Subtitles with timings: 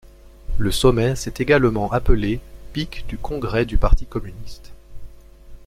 [0.57, 2.41] Le sommet s'est également appelé
[2.73, 4.71] pic du Congrès du Parti Communiste.